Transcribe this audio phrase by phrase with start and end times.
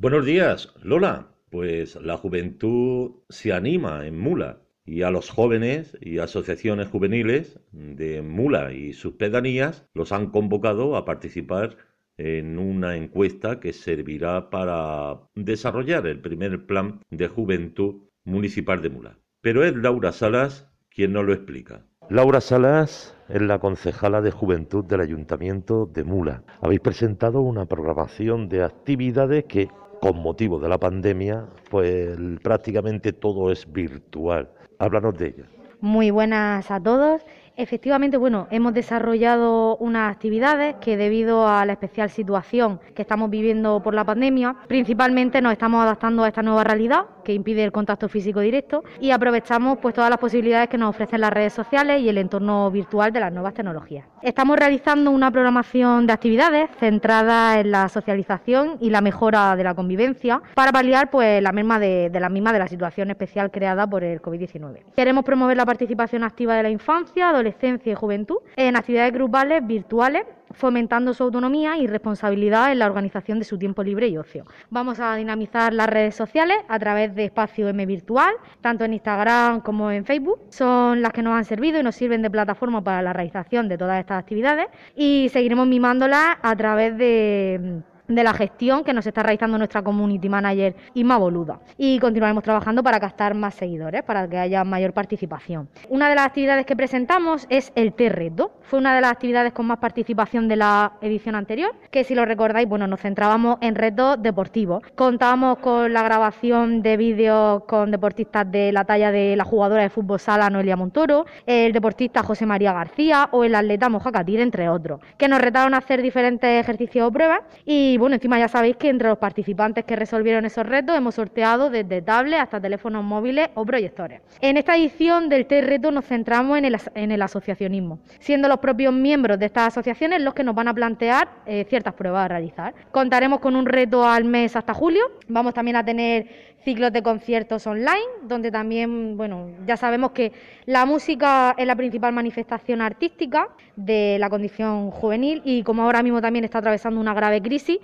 [0.00, 1.26] Buenos días, Lola.
[1.50, 8.22] Pues la juventud se anima en Mula y a los jóvenes y asociaciones juveniles de
[8.22, 11.78] Mula y sus pedanías los han convocado a participar
[12.16, 19.18] en una encuesta que servirá para desarrollar el primer plan de juventud municipal de Mula.
[19.40, 21.88] Pero es Laura Salas quien nos lo explica.
[22.10, 26.42] Laura Salas es la concejala de Juventud del Ayuntamiento de Mula.
[26.62, 29.68] Habéis presentado una programación de actividades que,
[30.00, 34.48] con motivo de la pandemia, pues prácticamente todo es virtual.
[34.78, 35.44] Háblanos de ella.
[35.80, 37.22] Muy buenas a todos.
[37.58, 43.82] Efectivamente, bueno, hemos desarrollado unas actividades que debido a la especial situación que estamos viviendo
[43.82, 48.08] por la pandemia, principalmente nos estamos adaptando a esta nueva realidad que impide el contacto
[48.08, 52.08] físico directo y aprovechamos pues todas las posibilidades que nos ofrecen las redes sociales y
[52.08, 54.06] el entorno virtual de las nuevas tecnologías.
[54.22, 59.74] Estamos realizando una programación de actividades centrada en la socialización y la mejora de la
[59.74, 63.84] convivencia para paliar pues la misma de, de la misma de la situación especial creada
[63.84, 64.94] por el COVID-19.
[64.94, 67.47] Queremos promover la participación activa de la infancia, adolescencia
[67.84, 73.44] y juventud en actividades grupales virtuales fomentando su autonomía y responsabilidad en la organización de
[73.44, 74.44] su tiempo libre y ocio.
[74.70, 79.60] Vamos a dinamizar las redes sociales a través de Espacio M Virtual, tanto en Instagram
[79.60, 80.40] como en Facebook.
[80.48, 83.78] Son las que nos han servido y nos sirven de plataforma para la realización de
[83.78, 89.22] todas estas actividades y seguiremos mimándolas a través de de la gestión que nos está
[89.22, 91.60] realizando nuestra community manager Inma Boluda.
[91.76, 95.68] Y continuaremos trabajando para captar más seguidores, para que haya mayor participación.
[95.88, 98.52] Una de las actividades que presentamos es el T-Reto.
[98.62, 102.24] Fue una de las actividades con más participación de la edición anterior, que si lo
[102.24, 104.82] recordáis, bueno, nos centrábamos en retos deportivos.
[104.94, 109.90] Contábamos con la grabación de vídeos con deportistas de la talla de la jugadora de
[109.90, 114.68] fútbol sala Noelia Montoro, el deportista José María García o el atleta Moja Catir, entre
[114.68, 118.76] otros, que nos retaron a hacer diferentes ejercicios o pruebas y bueno, encima ya sabéis
[118.76, 123.48] que entre los participantes que resolvieron esos retos hemos sorteado desde tablets hasta teléfonos móviles
[123.54, 124.20] o proyectores.
[124.40, 129.46] En esta edición del T-Reto nos centramos en el, asociacionismo, siendo los propios miembros de
[129.46, 132.74] estas asociaciones los que nos van a plantear eh, ciertas pruebas a realizar.
[132.90, 135.02] Contaremos con un reto al mes hasta julio.
[135.28, 136.26] Vamos también a tener
[136.64, 140.32] ciclos de conciertos online, donde también, bueno, ya sabemos que
[140.66, 146.20] la música es la principal manifestación artística de la condición juvenil y como ahora mismo
[146.20, 147.78] también está atravesando una grave crisis,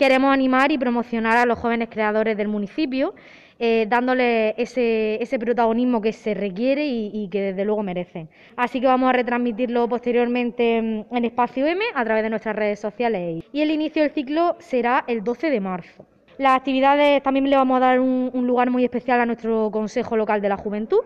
[0.00, 3.14] queremos animar y promocionar a los jóvenes creadores del municipio,
[3.58, 8.30] eh, dándole ese, protagonismo que se requiere y, y, que desde luego merecen.
[8.56, 13.44] Así que vamos a retransmitirlo posteriormente en Espacio M a través de nuestras redes sociales
[13.52, 16.06] y el inicio del ciclo será el 12 de marzo.
[16.40, 20.40] Las actividades también le vamos a dar un, lugar muy especial a nuestro Consejo Local
[20.40, 21.00] de la Juventud,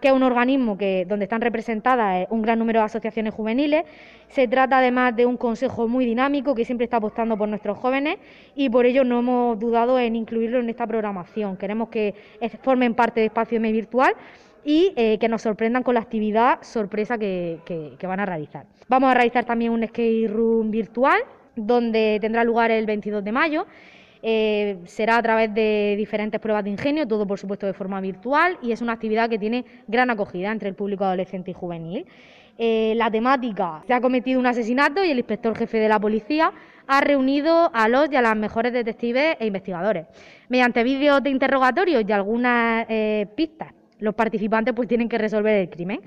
[0.00, 3.84] que es un organismo donde están representadas eh, un gran número de asociaciones juveniles.
[4.28, 8.16] Se trata además de un consejo muy dinámico que siempre está apostando por nuestros jóvenes
[8.54, 11.58] y por ello no hemos dudado en incluirlo en esta programación.
[11.58, 12.14] Queremos que
[12.62, 14.14] formen parte de Espacio M Virtual
[14.64, 18.64] y eh, que nos sorprendan con la actividad sorpresa que, que van a realizar.
[18.88, 21.20] Vamos a realizar también un skate room virtual
[21.56, 23.66] donde tendrá lugar el 22 de mayo
[24.30, 28.58] eh, será a través de diferentes pruebas de ingenio, todo por supuesto de forma virtual
[28.60, 32.04] y es una actividad que tiene gran acogida entre el público adolescente y juvenil.
[32.58, 36.52] Eh, la temática, se ha cometido un asesinato y el inspector jefe de la policía
[36.86, 40.06] ha reunido a los y a las mejores detectives e investigadores.
[40.50, 45.70] Mediante vídeos de interrogatorios y algunas eh, pistas, los participantes pues tienen que resolver el
[45.70, 46.00] crimen.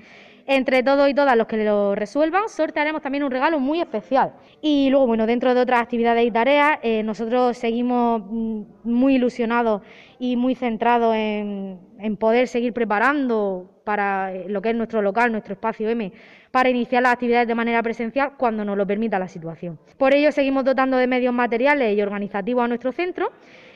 [0.46, 4.32] Entre todos y todas los que lo resuelvan, sortearemos también un regalo muy especial.
[4.60, 9.82] Y luego, bueno, dentro de otras actividades y tareas, eh, nosotros seguimos mm, muy ilusionados
[10.18, 15.30] y muy centrados en, en poder seguir preparando para eh, lo que es nuestro local,
[15.30, 16.12] nuestro espacio M,
[16.50, 19.78] para iniciar las actividades de manera presencial cuando nos lo permita la situación.
[19.96, 23.30] Por ello, seguimos dotando de medios materiales y organizativos a nuestro centro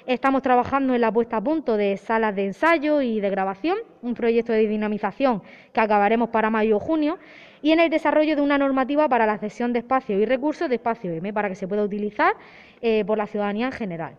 [0.07, 4.15] Estamos trabajando en la puesta a punto de salas de ensayo y de grabación, un
[4.15, 7.19] proyecto de dinamización que acabaremos para mayo o junio,
[7.61, 10.77] y en el desarrollo de una normativa para la cesión de espacio y recursos de
[10.77, 12.35] espacio M para que se pueda utilizar
[12.83, 14.15] eh, por la ciudadanía en general.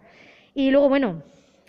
[0.53, 1.23] Y luego, bueno,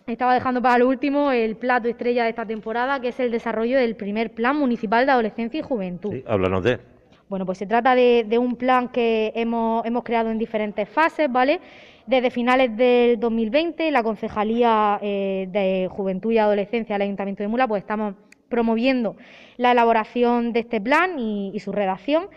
[0.08, 3.78] estaba dejando para lo último el plato estrella de esta temporada, que es el desarrollo
[3.78, 6.10] del primer Plan Municipal de Adolescencia y Juventud.
[6.10, 6.80] Sí, háblanos de
[7.28, 11.60] bueno, pues se trata de, un plan que hemos, hemos, creado en diferentes fases, ¿vale?
[12.08, 17.68] Desde finales del 2020, la Concejalía eh, de Juventud y Adolescencia del Ayuntamiento de Mula,
[17.68, 18.14] pues estamos
[18.48, 19.16] promoviendo
[19.58, 22.28] la elaboración de este plan y, su redacción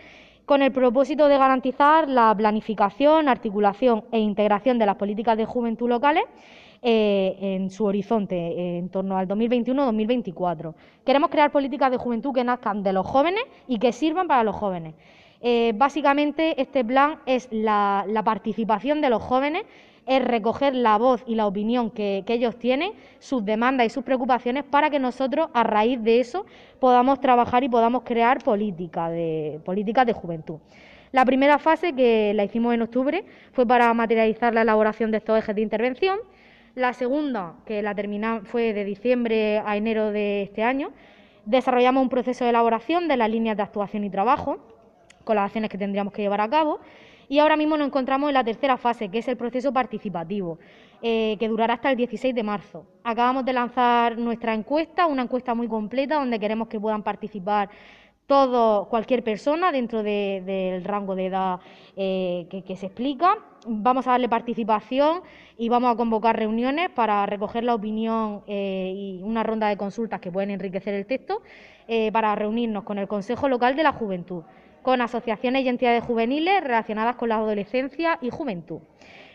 [0.44, 5.88] con el propósito de garantizar la planificación, articulación e integración de las políticas de juventud
[5.88, 6.24] locales
[6.82, 10.74] eh, en su horizonte en torno al 2021-2024.
[11.02, 14.54] Queremos crear políticas de juventud que nazcan de los jóvenes y que sirvan para los
[14.54, 14.94] jóvenes.
[15.44, 19.64] Eh, básicamente, este plan es la, participación de los jóvenes
[20.06, 24.64] es recoger la voz y la opinión que, ellos tienen, sus demandas y sus preocupaciones,
[24.64, 26.44] para que nosotros, a raíz de eso,
[26.80, 30.58] podamos trabajar y podamos crear política de, políticas de juventud.
[31.12, 35.38] La primera fase, que la hicimos en octubre, fue para materializar la elaboración de estos
[35.38, 36.18] ejes de intervención.
[36.74, 40.90] La segunda, que la terminamos, fue de diciembre a enero de este año,
[41.44, 44.58] desarrollamos un proceso de elaboración de las líneas de actuación y trabajo,
[45.24, 46.80] con las acciones que tendríamos que llevar a cabo.
[47.32, 50.58] Y ahora mismo nos encontramos en la tercera fase, que es el proceso participativo,
[51.00, 52.84] eh, que durará hasta el 16 de marzo.
[53.04, 57.70] Acabamos de lanzar nuestra encuesta, una encuesta muy completa donde queremos que puedan participar
[58.26, 61.60] todo, cualquier persona dentro del rango de edad
[61.96, 63.38] eh, que, se explica.
[63.66, 65.22] Vamos a darle participación
[65.56, 70.20] y vamos a convocar reuniones para recoger la opinión eh, y una ronda de consultas
[70.20, 71.40] que pueden enriquecer el texto
[72.12, 74.44] para reunirnos con el Consejo Local de la Juventud
[74.82, 78.80] con asociaciones y entidades juveniles relacionadas con la adolescencia y juventud,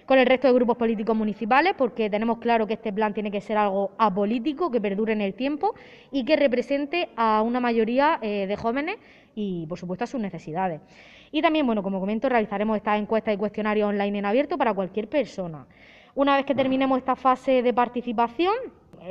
[0.05, 3.41] con el resto de grupos políticos municipales, porque tenemos claro que este plan tiene que
[3.41, 5.73] ser algo apolítico, que perdure en el tiempo
[6.11, 8.97] y que represente a una mayoría eh, de jóvenes
[9.35, 10.81] y, por supuesto, a sus necesidades.
[11.31, 15.09] Y también, bueno, como comento, realizaremos estas encuestas y cuestionarios online en abierto para cualquier
[15.09, 15.67] persona.
[16.15, 18.55] Una vez que terminemos esta fase de participación,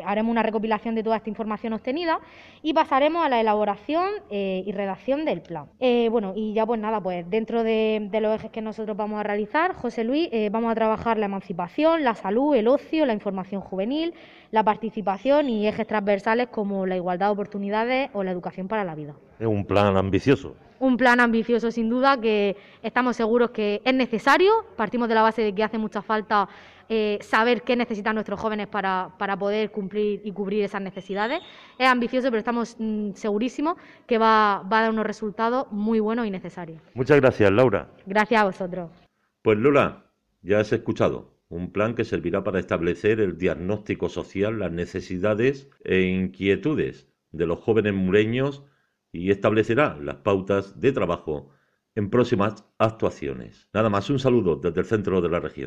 [0.04, 2.20] haremos una recopilación de toda esta información obtenida
[2.62, 5.66] y pasaremos a la elaboración eh, y redacción del plan.
[5.80, 9.22] Eh, bueno, y ya pues nada, pues dentro de, los ejes que nosotros vamos a
[9.22, 14.14] realizar, José Luis, vamos a trabajar la emancipación, la salud, el ocio, la información juvenil,
[14.50, 18.94] la participación y ejes transversales como la igualdad de oportunidades o la educación para la
[18.94, 19.14] vida.
[19.38, 20.54] Es un plan ambicioso.
[20.78, 24.64] Un plan ambicioso sin duda que estamos seguros que es necesario.
[24.76, 26.48] Partimos de la base de que hace mucha falta
[26.88, 31.40] eh, saber qué necesitan nuestros jóvenes para, poder cumplir y cubrir esas necesidades.
[31.78, 33.76] Es ambicioso, pero estamos mm, segurísimos
[34.06, 36.80] que va, va a dar unos resultados muy buenos y necesarios.
[36.94, 37.88] Muchas gracias, Laura.
[38.06, 38.90] Gracias a vosotros.
[39.42, 40.04] Pues Lola,
[40.42, 46.02] ya has escuchado un plan que servirá para establecer el diagnóstico social, las necesidades e
[46.02, 48.64] inquietudes de los jóvenes mureños
[49.16, 51.50] y establecerá las pautas de trabajo
[51.94, 53.68] en próximas actuaciones.
[53.72, 55.64] Nada más, un saludo desde el centro de la región.